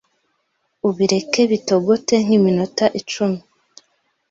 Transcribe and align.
ubireke 0.87 1.41
bitogote 1.51 2.15
nk’iminota 2.25 2.85
icumi 2.99 3.39